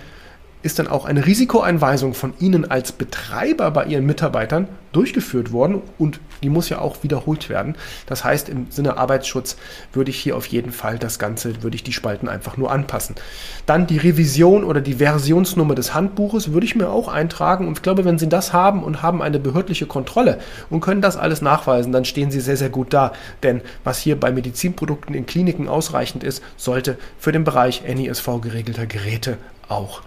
ist 0.62 0.78
dann 0.78 0.88
auch 0.88 1.04
eine 1.04 1.26
Risikoeinweisung 1.26 2.14
von 2.14 2.34
Ihnen 2.38 2.70
als 2.70 2.92
Betreiber 2.92 3.70
bei 3.70 3.84
Ihren 3.84 4.06
Mitarbeitern 4.06 4.68
durchgeführt 4.92 5.52
worden 5.52 5.82
und 5.98 6.20
die 6.42 6.50
muss 6.50 6.68
ja 6.68 6.78
auch 6.78 7.02
wiederholt 7.02 7.48
werden. 7.48 7.76
Das 8.06 8.24
heißt, 8.24 8.48
im 8.48 8.66
Sinne 8.70 8.98
Arbeitsschutz 8.98 9.56
würde 9.92 10.10
ich 10.10 10.18
hier 10.18 10.36
auf 10.36 10.46
jeden 10.46 10.72
Fall 10.72 10.98
das 10.98 11.18
Ganze, 11.18 11.62
würde 11.62 11.76
ich 11.76 11.82
die 11.82 11.92
Spalten 11.92 12.28
einfach 12.28 12.56
nur 12.56 12.70
anpassen. 12.70 13.16
Dann 13.64 13.86
die 13.86 13.98
Revision 13.98 14.64
oder 14.64 14.80
die 14.80 14.94
Versionsnummer 14.94 15.74
des 15.74 15.94
Handbuches 15.94 16.52
würde 16.52 16.66
ich 16.66 16.76
mir 16.76 16.90
auch 16.90 17.08
eintragen 17.08 17.66
und 17.66 17.78
ich 17.78 17.82
glaube, 17.82 18.04
wenn 18.04 18.18
Sie 18.18 18.28
das 18.28 18.52
haben 18.52 18.82
und 18.82 19.02
haben 19.02 19.22
eine 19.22 19.38
behördliche 19.38 19.86
Kontrolle 19.86 20.38
und 20.68 20.80
können 20.80 21.00
das 21.00 21.16
alles 21.16 21.42
nachweisen, 21.42 21.92
dann 21.92 22.04
stehen 22.04 22.30
Sie 22.30 22.40
sehr, 22.40 22.56
sehr 22.56 22.70
gut 22.70 22.92
da. 22.92 23.12
Denn 23.42 23.62
was 23.84 23.98
hier 23.98 24.18
bei 24.18 24.30
Medizinprodukten 24.30 25.14
in 25.14 25.26
Kliniken 25.26 25.68
ausreichend 25.68 26.22
ist, 26.22 26.42
sollte 26.56 26.98
für 27.18 27.32
den 27.32 27.44
Bereich 27.44 27.82
NISV 27.86 28.40
geregelter 28.42 28.86
Geräte 28.86 29.38
auch 29.68 30.02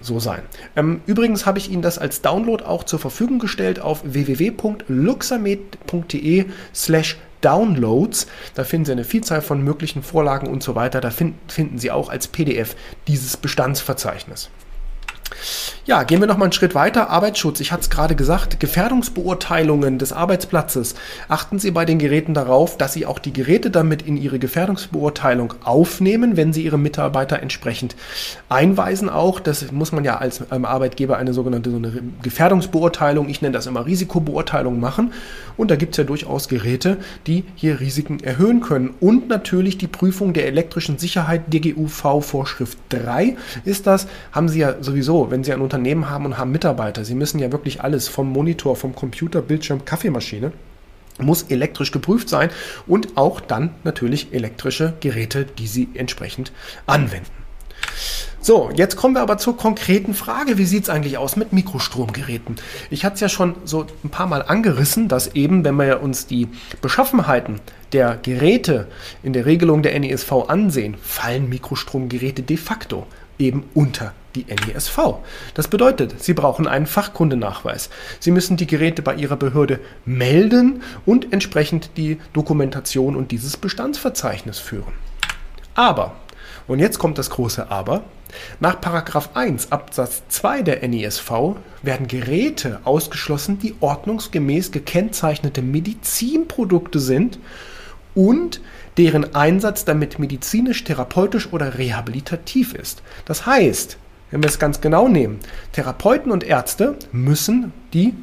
so 0.00 0.18
sein. 0.20 0.42
Ähm, 0.76 1.00
übrigens 1.06 1.46
habe 1.46 1.58
ich 1.58 1.70
Ihnen 1.70 1.82
das 1.82 1.98
als 1.98 2.22
Download 2.22 2.64
auch 2.64 2.84
zur 2.84 2.98
Verfügung 2.98 3.38
gestellt 3.38 3.80
auf 3.80 4.02
www.luxamed.de 4.04 6.46
slash 6.74 7.18
Downloads. 7.40 8.26
Da 8.54 8.64
finden 8.64 8.86
Sie 8.86 8.92
eine 8.92 9.04
Vielzahl 9.04 9.42
von 9.42 9.62
möglichen 9.62 10.02
Vorlagen 10.02 10.48
und 10.48 10.62
so 10.62 10.74
weiter. 10.74 11.00
Da 11.00 11.10
find, 11.10 11.34
finden 11.50 11.78
Sie 11.78 11.90
auch 11.90 12.08
als 12.08 12.28
PDF 12.28 12.76
dieses 13.06 13.36
Bestandsverzeichnis. 13.36 14.50
Ja, 15.86 16.02
gehen 16.02 16.20
wir 16.20 16.26
noch 16.26 16.36
mal 16.36 16.46
einen 16.46 16.52
Schritt 16.52 16.74
weiter. 16.74 17.10
Arbeitsschutz, 17.10 17.60
ich 17.60 17.70
hatte 17.70 17.82
es 17.82 17.90
gerade 17.90 18.16
gesagt, 18.16 18.58
Gefährdungsbeurteilungen 18.58 19.98
des 19.98 20.12
Arbeitsplatzes. 20.12 20.96
Achten 21.28 21.58
Sie 21.58 21.70
bei 21.70 21.84
den 21.84 21.98
Geräten 21.98 22.34
darauf, 22.34 22.76
dass 22.76 22.92
Sie 22.92 23.06
auch 23.06 23.18
die 23.18 23.32
Geräte 23.32 23.70
damit 23.70 24.02
in 24.02 24.16
Ihre 24.16 24.38
Gefährdungsbeurteilung 24.38 25.54
aufnehmen, 25.62 26.36
wenn 26.36 26.52
Sie 26.52 26.62
Ihre 26.62 26.78
Mitarbeiter 26.78 27.40
entsprechend 27.40 27.94
einweisen 28.48 29.08
auch. 29.08 29.38
Das 29.38 29.70
muss 29.70 29.92
man 29.92 30.04
ja 30.04 30.18
als 30.18 30.42
ähm, 30.50 30.64
Arbeitgeber 30.64 31.18
eine 31.18 31.32
sogenannte 31.32 31.70
so 31.70 31.76
eine 31.76 31.92
Gefährdungsbeurteilung, 32.22 33.28
ich 33.28 33.42
nenne 33.42 33.52
das 33.52 33.66
immer 33.66 33.86
Risikobeurteilung 33.86 34.80
machen. 34.80 35.12
Und 35.56 35.70
da 35.70 35.76
gibt 35.76 35.94
es 35.94 35.98
ja 35.98 36.04
durchaus 36.04 36.48
Geräte, 36.48 36.98
die 37.26 37.44
hier 37.54 37.80
Risiken 37.80 38.20
erhöhen 38.20 38.60
können. 38.60 38.94
Und 39.00 39.28
natürlich 39.28 39.78
die 39.78 39.86
Prüfung 39.86 40.32
der 40.32 40.46
elektrischen 40.46 40.98
Sicherheit 40.98 41.52
DGUV 41.52 42.24
Vorschrift 42.24 42.78
3 42.90 43.36
ist 43.64 43.86
das, 43.86 44.06
haben 44.32 44.48
Sie 44.48 44.58
ja 44.60 44.74
sowieso, 44.80 45.25
wenn 45.30 45.44
Sie 45.44 45.52
ein 45.52 45.60
Unternehmen 45.60 45.76
Unternehmen 45.76 46.10
haben 46.10 46.24
und 46.24 46.38
haben 46.38 46.52
Mitarbeiter. 46.52 47.04
Sie 47.04 47.14
müssen 47.14 47.38
ja 47.38 47.52
wirklich 47.52 47.82
alles 47.82 48.08
vom 48.08 48.30
Monitor, 48.32 48.76
vom 48.76 48.94
Computer, 48.94 49.42
Bildschirm, 49.42 49.84
Kaffeemaschine 49.84 50.52
muss 51.18 51.44
elektrisch 51.44 51.92
geprüft 51.92 52.28
sein 52.28 52.50
und 52.86 53.16
auch 53.16 53.40
dann 53.40 53.70
natürlich 53.84 54.34
elektrische 54.34 54.92
Geräte, 55.00 55.46
die 55.46 55.66
Sie 55.66 55.88
entsprechend 55.94 56.52
anwenden. 56.86 57.30
So, 58.42 58.70
jetzt 58.74 58.96
kommen 58.96 59.14
wir 59.14 59.22
aber 59.22 59.38
zur 59.38 59.56
konkreten 59.56 60.12
Frage. 60.12 60.58
Wie 60.58 60.66
sieht 60.66 60.84
es 60.84 60.90
eigentlich 60.90 61.16
aus 61.16 61.36
mit 61.36 61.54
Mikrostromgeräten? 61.54 62.56
Ich 62.90 63.04
hatte 63.06 63.14
es 63.14 63.20
ja 63.20 63.28
schon 63.30 63.54
so 63.64 63.86
ein 64.04 64.10
paar 64.10 64.26
Mal 64.26 64.42
angerissen, 64.42 65.08
dass 65.08 65.34
eben, 65.34 65.64
wenn 65.64 65.76
wir 65.76 66.02
uns 66.02 66.26
die 66.26 66.48
Beschaffenheiten 66.82 67.60
der 67.92 68.18
Geräte 68.22 68.86
in 69.22 69.32
der 69.32 69.46
Regelung 69.46 69.82
der 69.82 69.98
NESV 69.98 70.32
ansehen, 70.48 70.96
fallen 71.00 71.48
Mikrostromgeräte 71.48 72.42
de 72.42 72.58
facto 72.58 73.06
eben 73.38 73.64
unter 73.72 74.12
die 74.36 74.46
NESV. 74.46 74.98
Das 75.54 75.68
bedeutet, 75.68 76.22
Sie 76.22 76.34
brauchen 76.34 76.66
einen 76.66 76.86
Fachkundenachweis. 76.86 77.90
Sie 78.20 78.30
müssen 78.30 78.56
die 78.56 78.66
Geräte 78.66 79.02
bei 79.02 79.14
Ihrer 79.14 79.36
Behörde 79.36 79.80
melden 80.04 80.82
und 81.04 81.32
entsprechend 81.32 81.90
die 81.96 82.18
Dokumentation 82.32 83.16
und 83.16 83.32
dieses 83.32 83.56
Bestandsverzeichnis 83.56 84.58
führen. 84.58 84.92
Aber, 85.74 86.14
und 86.66 86.78
jetzt 86.78 86.98
kommt 86.98 87.18
das 87.18 87.30
große 87.30 87.70
Aber, 87.70 88.04
nach 88.60 88.76
1 89.34 89.72
Absatz 89.72 90.22
2 90.28 90.62
der 90.62 90.86
NESV 90.86 91.30
werden 91.82 92.08
Geräte 92.08 92.80
ausgeschlossen, 92.84 93.58
die 93.58 93.74
ordnungsgemäß 93.80 94.72
gekennzeichnete 94.72 95.62
Medizinprodukte 95.62 96.98
sind 97.00 97.38
und 98.14 98.60
deren 98.96 99.34
Einsatz 99.34 99.84
damit 99.84 100.18
medizinisch, 100.18 100.84
therapeutisch 100.84 101.52
oder 101.52 101.78
rehabilitativ 101.78 102.74
ist. 102.74 103.02
Das 103.26 103.46
heißt, 103.46 103.98
wenn 104.30 104.42
wir 104.42 104.48
es 104.48 104.58
ganz 104.58 104.80
genau 104.80 105.08
nehmen, 105.08 105.38
Therapeuten 105.72 106.32
und 106.32 106.44
Ärzte 106.44 106.96
müssen 107.12 107.72
die 107.92 108.14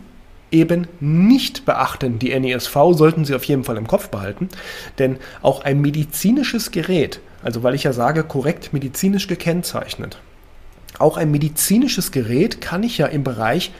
eben 0.51 0.88
nicht 1.00 1.65
beachten. 1.65 2.19
Die 2.19 2.38
NESV 2.39 2.75
sollten 2.91 3.25
Sie 3.25 3.33
auf 3.33 3.43
jeden 3.43 3.63
Fall 3.63 3.77
im 3.77 3.88
Kopf 3.88 4.10
behalten, 4.10 4.50
denn 5.00 5.17
auch 5.41 5.63
ein 5.63 5.81
medizinisches 5.81 6.72
Gerät, 6.72 7.19
also 7.41 7.63
weil 7.63 7.74
ich 7.74 7.83
ja 7.83 7.93
sage, 7.93 8.24
korrekt 8.24 8.72
medizinisch 8.72 9.27
gekennzeichnet, 9.27 10.19
auch 11.00 11.17
ein 11.17 11.31
medizinisches 11.31 12.12
Gerät 12.12 12.62
kann 12.62 12.83
ich 12.83 13.00
ja 13.00 13.07
im 13.07 13.24
Bereich 13.24 13.72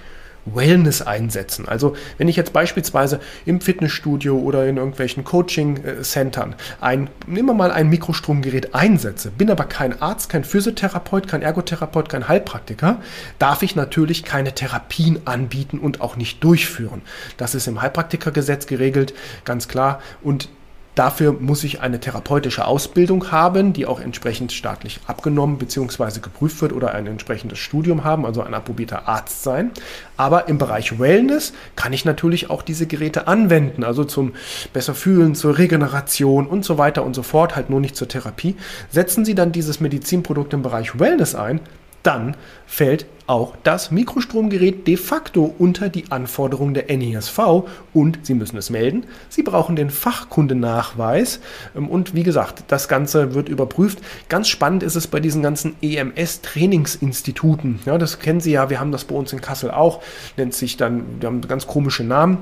Wellness 0.46 1.02
einsetzen. 1.02 1.68
Also 1.68 1.96
wenn 2.18 2.28
ich 2.28 2.36
jetzt 2.36 2.54
beispielsweise 2.54 3.20
im 3.46 3.62
Fitnessstudio 3.62 4.38
oder 4.38 4.68
in 4.68 4.78
irgendwelchen 4.78 5.24
Coaching-Centern 5.24 6.56
ein, 6.82 7.10
nehmen 7.28 7.50
wir 7.50 7.54
mal 7.54 7.72
ein 7.72 7.90
Mikrostromgerät 7.90 8.76
einsetze, 8.76 9.32
bin 9.32 9.50
aber 9.50 9.66
kein 9.66 10.02
Arzt, 10.02 10.30
kein 10.30 10.44
Physiotherapeut, 10.44 11.28
kein 11.28 11.42
Ergotherapeut, 11.42 12.10
kein 12.10 12.28
Heilpraktiker, 12.28 13.02
darf 13.40 13.64
ich 13.64 13.76
natürlich 13.76 14.24
keine 14.24 14.54
Therapien 14.54 15.22
anbieten 15.26 15.80
und 15.80 16.02
auch 16.02 16.16
nicht 16.16 16.44
durchführen. 16.44 17.02
Das 17.38 17.56
ist 17.56 17.68
im 17.68 17.82
Heilpraktikergesetz 17.82 18.68
geregelt, 18.68 19.14
ganz 19.46 19.68
klar. 19.68 20.02
Und 20.22 20.50
Dafür 20.96 21.34
muss 21.34 21.64
ich 21.64 21.82
eine 21.82 22.00
therapeutische 22.00 22.66
Ausbildung 22.66 23.32
haben, 23.32 23.74
die 23.74 23.88
auch 23.88 24.00
entsprechend 24.00 24.52
staatlich 24.52 25.00
abgenommen 25.08 25.58
bzw. 25.58 26.20
geprüft 26.20 26.62
wird 26.62 26.72
oder 26.72 26.94
ein 26.94 27.08
entsprechendes 27.08 27.58
Studium 27.58 28.04
haben, 28.04 28.26
also 28.26 28.44
ein 28.44 28.54
approbierter 28.54 29.08
Arzt 29.08 29.42
sein. 29.42 29.72
Aber 30.18 30.48
im 30.48 30.60
Bereich 30.60 31.00
Wellness 31.00 31.54
kann 31.76 31.94
ich 31.94 32.06
natürlich 32.06 32.52
auch 32.52 32.62
diese 32.62 32.86
Geräte 32.86 33.28
anwenden, 33.28 33.84
also 33.84 34.04
zum 34.04 34.34
besser 34.72 34.94
fühlen, 34.94 35.34
zur 35.34 35.58
Regeneration 35.58 36.46
und 36.46 36.64
so 36.64 36.78
weiter 36.78 37.04
und 37.04 37.16
so 37.16 37.24
fort, 37.24 37.56
halt 37.56 37.72
nur 37.72 37.80
nicht 37.80 37.96
zur 37.96 38.08
Therapie. 38.08 38.56
Setzen 38.92 39.26
Sie 39.26 39.34
dann 39.34 39.52
dieses 39.52 39.80
Medizinprodukt 39.80 40.54
im 40.54 40.62
Bereich 40.62 41.00
Wellness 41.00 41.34
ein, 41.34 41.60
dann 42.04 42.36
fällt 42.68 43.06
auch 43.26 43.56
das 43.64 43.90
Mikrostromgerät 43.90 44.86
de 44.86 44.98
facto 44.98 45.56
unter 45.58 45.88
die 45.90 46.12
Anforderungen 46.12 46.74
der 46.74 46.96
NESV 46.96 47.64
und 47.94 48.20
Sie 48.24 48.34
müssen 48.34 48.58
es 48.58 48.70
melden. 48.70 49.06
Sie 49.30 49.44
brauchen 49.44 49.78
den 49.78 49.90
Fachkundenachweis 49.90 51.40
ähm, 51.76 51.88
und 51.88 52.14
wie 52.16 52.24
gesagt, 52.24 52.66
das 52.68 52.88
Ganze 52.88 53.34
wird 53.34 53.48
überprüft. 53.50 54.00
Ganz 54.28 54.50
spannend 54.50 54.84
ist 54.84 54.96
es 54.96 55.08
bei 55.08 55.20
diesen 55.22 55.42
ganzen 55.42 55.76
EMS-Trainingsinstituten. 55.82 57.80
Ja, 57.86 57.98
das 57.98 58.20
kennen 58.20 58.42
Sie 58.42 58.52
ja, 58.52 58.70
wir 58.70 58.80
haben 58.80 58.92
das 58.92 59.06
bei 59.06 59.16
uns 59.16 59.32
in 59.32 59.42
Kassel 59.42 59.72
auch, 59.72 60.02
nennt 60.36 60.54
sich 60.54 60.76
dann, 60.78 61.22
wir 61.22 61.28
haben 61.28 61.42
ganz 61.42 61.66
komische 61.66 62.04
Namen. 62.04 62.38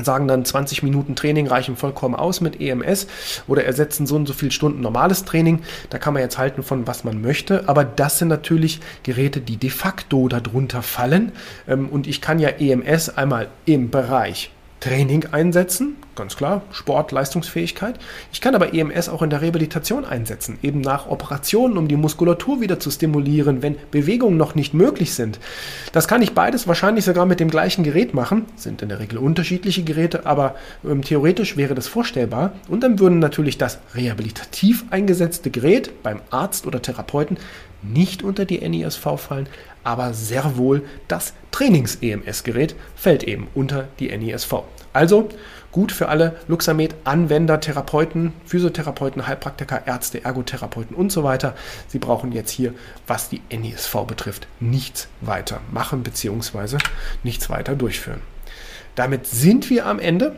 Sagen 0.00 0.26
dann 0.26 0.44
20 0.44 0.82
Minuten 0.82 1.14
Training 1.16 1.46
reichen 1.46 1.76
vollkommen 1.76 2.14
aus 2.14 2.40
mit 2.40 2.60
EMS 2.60 3.06
oder 3.46 3.64
ersetzen 3.64 4.06
so 4.06 4.16
und 4.16 4.26
so 4.26 4.32
viele 4.32 4.50
Stunden 4.50 4.80
normales 4.80 5.24
Training. 5.24 5.62
Da 5.90 5.98
kann 5.98 6.14
man 6.14 6.22
jetzt 6.22 6.38
halten 6.38 6.62
von 6.62 6.86
was 6.86 7.04
man 7.04 7.20
möchte, 7.20 7.68
aber 7.68 7.84
das 7.84 8.18
sind 8.18 8.28
natürlich 8.28 8.80
Geräte, 9.02 9.40
die 9.40 9.56
de 9.56 9.70
facto 9.70 10.28
darunter 10.28 10.82
fallen. 10.82 11.32
Ähm, 11.68 11.88
und 11.88 12.06
ich 12.06 12.20
kann 12.20 12.38
ja 12.38 12.48
EMS 12.48 13.10
einmal 13.10 13.48
im 13.66 13.90
Bereich 13.90 14.50
Training 14.82 15.26
einsetzen, 15.30 15.96
ganz 16.16 16.34
klar, 16.34 16.62
Sport, 16.72 17.12
Leistungsfähigkeit. 17.12 18.00
Ich 18.32 18.40
kann 18.40 18.56
aber 18.56 18.74
EMS 18.74 19.08
auch 19.08 19.22
in 19.22 19.30
der 19.30 19.40
Rehabilitation 19.40 20.04
einsetzen, 20.04 20.58
eben 20.60 20.80
nach 20.80 21.06
Operationen, 21.06 21.78
um 21.78 21.86
die 21.86 21.94
Muskulatur 21.94 22.60
wieder 22.60 22.80
zu 22.80 22.90
stimulieren, 22.90 23.62
wenn 23.62 23.76
Bewegungen 23.92 24.36
noch 24.36 24.56
nicht 24.56 24.74
möglich 24.74 25.14
sind. 25.14 25.38
Das 25.92 26.08
kann 26.08 26.20
ich 26.20 26.34
beides 26.34 26.66
wahrscheinlich 26.66 27.04
sogar 27.04 27.26
mit 27.26 27.38
dem 27.38 27.48
gleichen 27.48 27.84
Gerät 27.84 28.12
machen, 28.12 28.46
sind 28.56 28.82
in 28.82 28.88
der 28.88 28.98
Regel 28.98 29.18
unterschiedliche 29.18 29.84
Geräte, 29.84 30.26
aber 30.26 30.56
ähm, 30.84 31.02
theoretisch 31.02 31.56
wäre 31.56 31.76
das 31.76 31.86
vorstellbar. 31.86 32.52
Und 32.68 32.82
dann 32.82 32.98
würden 32.98 33.20
natürlich 33.20 33.58
das 33.58 33.78
rehabilitativ 33.94 34.84
eingesetzte 34.90 35.50
Gerät 35.50 36.02
beim 36.02 36.20
Arzt 36.30 36.66
oder 36.66 36.82
Therapeuten 36.82 37.38
nicht 37.82 38.22
unter 38.22 38.44
die 38.44 38.66
NISV 38.66 39.18
fallen, 39.18 39.48
aber 39.84 40.14
sehr 40.14 40.56
wohl 40.56 40.84
das 41.08 41.34
Trainings-EMS-Gerät 41.50 42.74
fällt 42.94 43.24
eben 43.24 43.48
unter 43.54 43.88
die 43.98 44.16
NISV. 44.16 44.62
Also 44.92 45.28
gut 45.72 45.90
für 45.90 46.08
alle 46.08 46.36
Luxamed-Anwender, 46.48 47.60
Therapeuten, 47.60 48.32
Physiotherapeuten, 48.44 49.26
Heilpraktiker, 49.26 49.86
Ärzte, 49.86 50.24
Ergotherapeuten 50.24 50.94
und 50.94 51.10
so 51.10 51.24
weiter. 51.24 51.54
Sie 51.88 51.98
brauchen 51.98 52.32
jetzt 52.32 52.50
hier, 52.50 52.74
was 53.06 53.28
die 53.28 53.40
NISV 53.50 54.04
betrifft, 54.06 54.46
nichts 54.60 55.08
weiter 55.20 55.60
machen 55.72 56.02
bzw. 56.02 56.78
nichts 57.22 57.48
weiter 57.50 57.74
durchführen. 57.74 58.20
Damit 58.94 59.26
sind 59.26 59.70
wir 59.70 59.86
am 59.86 59.98
Ende 59.98 60.36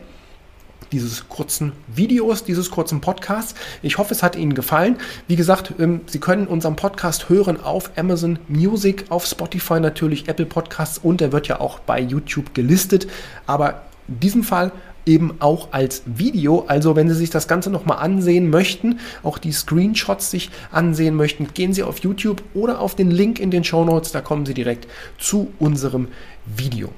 dieses 0.95 1.27
kurzen 1.27 1.73
Videos, 1.93 2.45
dieses 2.45 2.71
kurzen 2.71 3.01
Podcasts. 3.01 3.53
Ich 3.81 3.97
hoffe, 3.97 4.13
es 4.13 4.23
hat 4.23 4.37
Ihnen 4.37 4.53
gefallen. 4.53 4.95
Wie 5.27 5.35
gesagt, 5.35 5.73
ähm, 5.77 6.01
Sie 6.07 6.19
können 6.19 6.47
unseren 6.47 6.77
Podcast 6.77 7.27
hören 7.27 7.59
auf 7.59 7.91
Amazon 7.97 8.39
Music, 8.47 9.05
auf 9.09 9.25
Spotify 9.25 9.81
natürlich, 9.81 10.29
Apple 10.29 10.45
Podcasts 10.45 10.97
und 10.97 11.21
er 11.21 11.33
wird 11.33 11.49
ja 11.49 11.59
auch 11.59 11.79
bei 11.79 11.99
YouTube 11.99 12.53
gelistet. 12.53 13.07
Aber 13.45 13.81
in 14.07 14.21
diesem 14.21 14.43
Fall 14.43 14.71
eben 15.05 15.35
auch 15.39 15.73
als 15.73 16.03
Video. 16.05 16.63
Also 16.67 16.95
wenn 16.95 17.09
Sie 17.09 17.15
sich 17.15 17.29
das 17.29 17.49
Ganze 17.49 17.69
nochmal 17.69 17.97
ansehen 17.97 18.49
möchten, 18.49 18.99
auch 19.21 19.37
die 19.37 19.51
Screenshots 19.51 20.31
sich 20.31 20.49
ansehen 20.71 21.15
möchten, 21.15 21.49
gehen 21.53 21.73
Sie 21.73 21.83
auf 21.83 21.99
YouTube 21.99 22.41
oder 22.53 22.79
auf 22.79 22.95
den 22.95 23.11
Link 23.11 23.39
in 23.41 23.51
den 23.51 23.65
Show 23.65 23.83
Notes. 23.83 24.13
Da 24.13 24.21
kommen 24.21 24.45
Sie 24.45 24.53
direkt 24.53 24.87
zu 25.17 25.51
unserem 25.59 26.07
Video. 26.45 26.89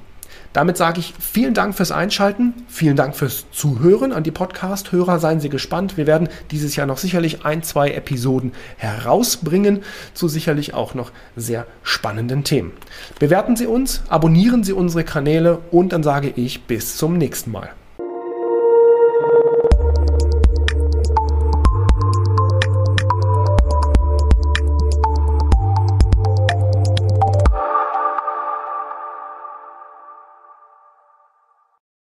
Damit 0.52 0.76
sage 0.76 1.00
ich 1.00 1.14
vielen 1.18 1.54
Dank 1.54 1.74
fürs 1.74 1.92
Einschalten, 1.92 2.54
vielen 2.68 2.96
Dank 2.96 3.14
fürs 3.14 3.46
Zuhören 3.52 4.12
an 4.12 4.22
die 4.22 4.30
Podcast-Hörer. 4.30 5.18
Seien 5.18 5.40
Sie 5.40 5.48
gespannt. 5.48 5.96
Wir 5.96 6.06
werden 6.06 6.28
dieses 6.50 6.74
Jahr 6.76 6.86
noch 6.86 6.98
sicherlich 6.98 7.44
ein, 7.44 7.62
zwei 7.62 7.90
Episoden 7.90 8.52
herausbringen 8.76 9.82
zu 10.14 10.28
sicherlich 10.28 10.74
auch 10.74 10.94
noch 10.94 11.12
sehr 11.36 11.66
spannenden 11.82 12.44
Themen. 12.44 12.72
Bewerten 13.18 13.56
Sie 13.56 13.66
uns, 13.66 14.02
abonnieren 14.08 14.64
Sie 14.64 14.72
unsere 14.72 15.04
Kanäle 15.04 15.58
und 15.70 15.92
dann 15.92 16.02
sage 16.02 16.32
ich 16.34 16.64
bis 16.64 16.96
zum 16.96 17.18
nächsten 17.18 17.50
Mal. 17.50 17.70